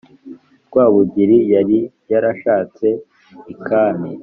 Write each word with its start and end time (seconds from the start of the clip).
Rwabugiri 0.67 1.37
yari 1.53 1.79
yarashatse 2.11 2.87
I 3.53 3.55
kami 3.65 4.11